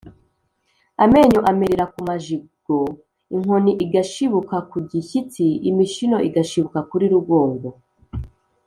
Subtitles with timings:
[1.03, 2.79] Amenyo amerera ku majigo,
[3.35, 7.69] inkoni igashibuka ku gishyitsi, imishino igashibuka kuri rugongo.